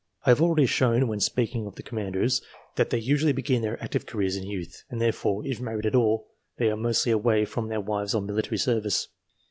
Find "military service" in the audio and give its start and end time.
8.25-9.09